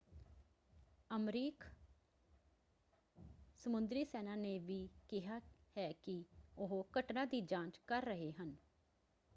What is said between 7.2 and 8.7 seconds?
ਦੀ ਜਾਂਚ ਕਰ ਰਹੇ ਹਨ।